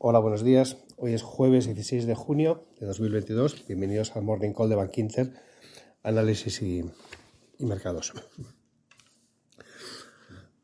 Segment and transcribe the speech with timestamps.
[0.00, 0.76] Hola, buenos días.
[0.96, 3.66] Hoy es jueves 16 de junio de 2022.
[3.66, 5.32] Bienvenidos al Morning Call de Bank Inter,
[6.04, 6.88] análisis y,
[7.58, 8.12] mercados.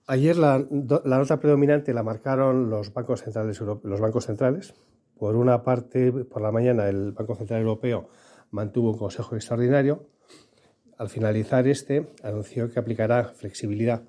[0.06, 4.72] Ayer la, nota predominante la marcaron los bancos centrales los bancos centrales.
[5.18, 8.10] Por una parte, por la mañana el Banco Central Europeo
[8.52, 10.06] mantuvo un consejo extraordinario.
[10.96, 14.04] Al finalizar este, anunció que aplicará flexibilidad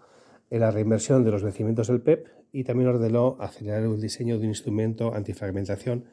[0.52, 4.46] en la reinversión de los vencimientos del PEP y también ordenó acelerar el diseño de
[4.46, 6.06] un instrumento antifragmentación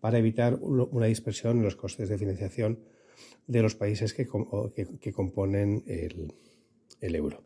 [0.00, 2.78] para evitar una dispersión en los costes de financiación
[3.46, 7.42] de los países que, componen el, euro.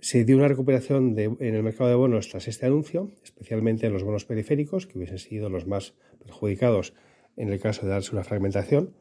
[0.00, 4.04] Se dio una recuperación en el mercado de bonos tras este anuncio, especialmente en los
[4.04, 6.94] bonos periféricos, que hubiesen sido los más perjudicados
[7.36, 8.94] en el caso de darse una fragmentación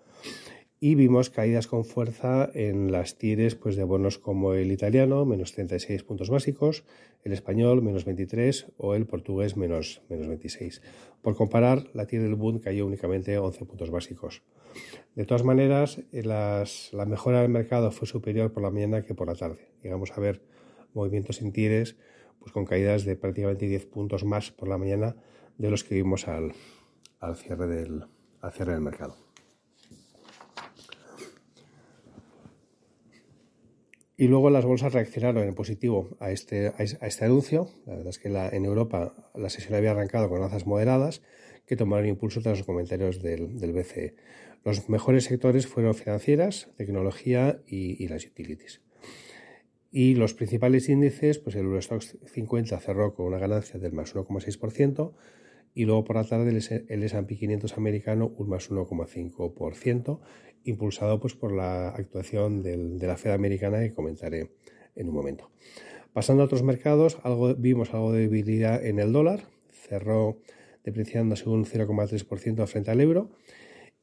[0.80, 5.54] y vimos caídas con fuerza en las tires pues, de bonos como el italiano, menos
[5.54, 6.84] 36 puntos básicos,
[7.24, 10.82] el español, menos 23 o el portugués, menos, menos 26.
[11.22, 14.44] Por comparar, la tira del Bund cayó únicamente 11 puntos básicos.
[15.16, 16.66] De todas maneras, la
[17.08, 19.70] mejora del mercado fue superior por la mañana que por la tarde.
[19.82, 20.42] Llegamos a ver
[20.94, 21.95] movimientos en tires
[22.39, 25.16] pues, con caídas de prácticamente 10 puntos más por la mañana
[25.58, 26.54] de los que vimos al,
[27.20, 28.06] al cierre, del,
[28.42, 29.25] al cierre del mercado.
[34.17, 37.69] Y luego las bolsas reaccionaron en positivo a este, a este anuncio.
[37.85, 41.21] La verdad es que en Europa la sesión había arrancado con alzas moderadas
[41.66, 44.16] que tomaron impulso tras los comentarios del, del BCE.
[44.66, 48.81] Los mejores sectores fueron financieras, tecnología y, las utilities.
[49.91, 55.13] Y los principales índices, pues el Eurostoxx 50 cerró con una ganancia del más 1,6%,
[55.76, 60.20] y luego por la tarde el S&P 500 americano un más 1,5%,
[60.64, 64.52] impulsado pues por la actuación de la Fed americana que comentaré
[64.95, 65.52] en un momento.
[66.14, 70.40] Pasando a otros mercados, algo, vimos algo de debilidad en el dólar, cerró
[70.86, 73.32] depreciándose un 0,3% frente al euro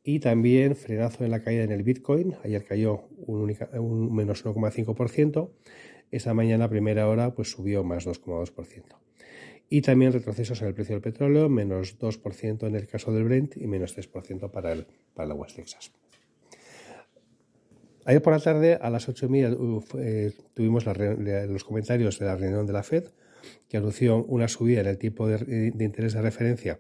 [0.05, 5.51] y también frenazo en la caída en el Bitcoin, ayer cayó un, un menos 1,5%,
[6.11, 9.03] esta mañana primera hora pues subió más 2,2%
[9.73, 13.57] y también retrocesos en el precio del petróleo, menos 2% en el caso del Brent
[13.57, 15.93] y menos 3% para el, para el West Texas.
[18.05, 22.75] Ayer por la tarde, a las 8.30, eh, tuvimos los comentarios de la reunión de
[22.75, 23.05] la Fed,
[23.67, 26.79] que anunció una subida en el tipo de, de interés de referencia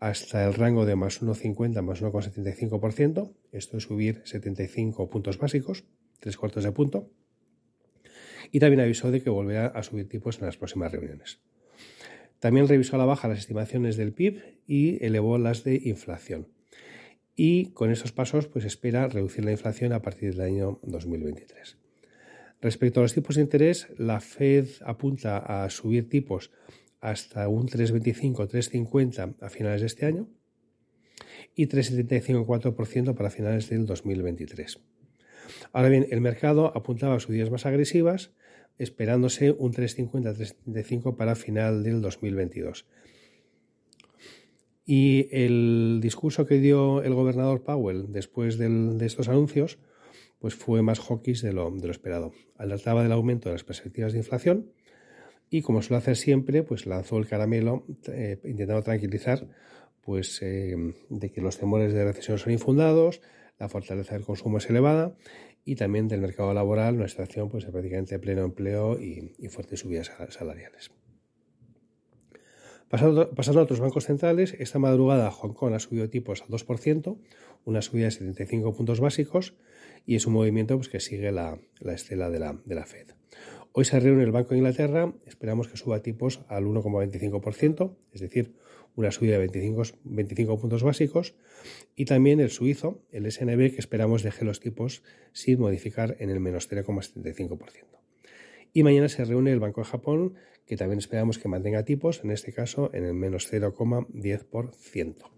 [0.00, 3.32] hasta el rango de más 1,50 más 1,75%.
[3.52, 5.84] Esto es subir 75 puntos básicos,
[6.18, 7.08] tres cuartos de punto.
[8.50, 11.40] Y también avisó de que volverá a subir tipos en las próximas reuniones.
[12.40, 16.48] También revisó a la baja las estimaciones del PIB y elevó las de inflación.
[17.36, 21.76] Y con estos pasos, pues espera reducir la inflación a partir del año 2023.
[22.60, 26.50] Respecto a los tipos de interés, la Fed apunta a subir tipos
[27.00, 30.28] hasta un 3,25-3,50 a finales de este año
[31.54, 34.80] y 3,75-4% para finales del 2023.
[35.72, 38.32] Ahora bien, el mercado apuntaba a subidas más agresivas
[38.80, 42.86] esperándose un 350-375 para final del 2022.
[44.84, 49.78] Y el discurso que dio el gobernador Powell después de estos anuncios
[50.40, 52.32] pues fue más hawkish de lo, de lo esperado.
[52.56, 54.72] Alertaba del aumento de las perspectivas de inflación
[55.50, 59.46] y, como suele hacer siempre, pues lanzó el caramelo eh, intentando tranquilizar
[60.00, 60.74] pues, eh,
[61.10, 63.20] de que los temores de recesión son infundados,
[63.60, 65.14] la fortaleza del consumo es elevada
[65.64, 70.10] y también del mercado laboral, una situación pues, de prácticamente pleno empleo y, fuertes subidas
[70.30, 70.90] salariales.
[72.88, 77.18] Pasando, pasando, a otros bancos centrales, esta madrugada Hong Kong ha subido tipos al 2%,
[77.64, 79.54] una subida de 75 puntos básicos,
[80.06, 83.08] y es un movimiento pues, que sigue la, estela de la, de la, Fed.
[83.72, 88.56] Hoy se reúne el Banco de Inglaterra, esperamos que suba tipos al 1,25%, es decir,
[88.96, 91.36] una subida de 25, 25 puntos básicos,
[91.94, 96.40] y también el suizo, el SNB, que esperamos deje los tipos sin modificar en el
[96.40, 97.60] menos 0,75%.
[98.72, 100.34] Y mañana se reúne el Banco de Japón,
[100.66, 105.30] que también esperamos que mantenga tipos, en este caso en el menos 0,10%.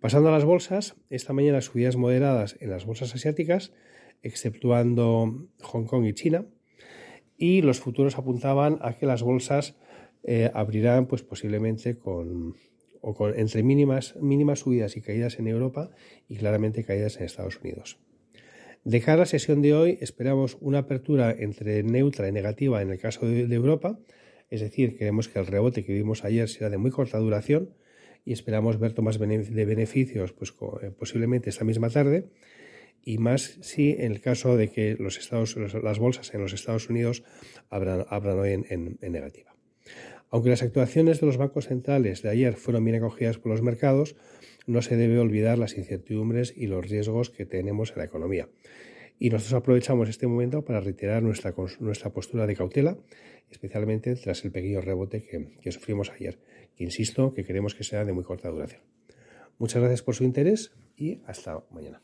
[0.00, 3.74] Pasando a las bolsas, esta mañana subidas moderadas en las bolsas asiáticas,
[4.22, 6.46] exceptuando Hong Kong y China,
[7.38, 9.76] y los futuros apuntaban a que las bolsas
[10.24, 12.56] eh, abrirán pues posiblemente con,
[13.00, 15.90] o con entre mínimas, mínimas subidas y caídas en Europa
[16.28, 17.98] y claramente caídas en Estados Unidos.
[18.84, 22.90] De cara a la sesión de hoy esperamos una apertura entre neutra y negativa en
[22.90, 23.98] el caso de, Europa,
[24.50, 27.74] es decir, creemos que el rebote que vimos ayer será de muy corta duración
[28.24, 32.30] y esperamos ver tomas de beneficios pues, eh, posiblemente esta misma tarde
[33.08, 36.90] y más si en el caso de que los estados, las bolsas en los Estados
[36.90, 37.24] Unidos
[37.70, 39.56] abran, hoy en negativa.
[40.28, 44.14] Aunque las actuaciones de los bancos centrales de ayer fueron bien acogidas por los mercados,
[44.66, 48.50] no se debe olvidar las incertidumbres y los riesgos que tenemos en la economía.
[49.18, 52.98] Y nosotros aprovechamos este momento para reiterar nuestra, nuestra postura de cautela,
[53.50, 56.38] especialmente tras el pequeño rebote que, que sufrimos ayer,
[56.76, 58.82] que insisto que queremos que sea de muy corta duración.
[59.56, 62.02] Muchas gracias por su interés y hasta mañana.